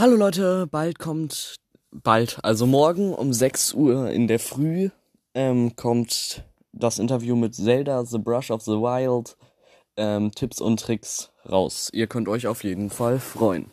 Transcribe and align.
Hallo 0.00 0.14
Leute, 0.14 0.68
bald 0.70 1.00
kommt, 1.00 1.56
bald, 1.90 2.38
also 2.44 2.66
morgen 2.66 3.12
um 3.12 3.32
6 3.32 3.74
Uhr 3.74 4.10
in 4.10 4.28
der 4.28 4.38
Früh 4.38 4.90
ähm, 5.34 5.74
kommt 5.74 6.44
das 6.70 7.00
Interview 7.00 7.34
mit 7.34 7.56
Zelda, 7.56 8.04
The 8.04 8.18
Brush 8.18 8.52
of 8.52 8.62
the 8.62 8.74
Wild, 8.74 9.36
ähm, 9.96 10.30
Tipps 10.30 10.60
und 10.60 10.78
Tricks 10.78 11.32
raus. 11.50 11.90
Ihr 11.92 12.06
könnt 12.06 12.28
euch 12.28 12.46
auf 12.46 12.62
jeden 12.62 12.90
Fall 12.90 13.18
freuen. 13.18 13.72